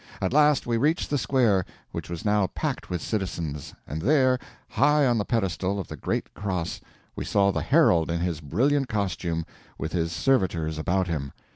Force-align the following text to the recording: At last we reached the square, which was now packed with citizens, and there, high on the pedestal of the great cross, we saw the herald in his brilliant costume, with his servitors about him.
At 0.19 0.33
last 0.33 0.65
we 0.65 0.77
reached 0.77 1.11
the 1.11 1.17
square, 1.19 1.63
which 1.91 2.09
was 2.09 2.25
now 2.25 2.47
packed 2.47 2.89
with 2.89 3.03
citizens, 3.03 3.75
and 3.85 4.01
there, 4.01 4.39
high 4.69 5.05
on 5.05 5.19
the 5.19 5.25
pedestal 5.25 5.79
of 5.79 5.89
the 5.89 5.95
great 5.95 6.33
cross, 6.33 6.81
we 7.15 7.23
saw 7.23 7.51
the 7.51 7.61
herald 7.61 8.09
in 8.09 8.19
his 8.19 8.41
brilliant 8.41 8.87
costume, 8.87 9.45
with 9.77 9.91
his 9.91 10.11
servitors 10.11 10.79
about 10.79 11.05
him. 11.07 11.33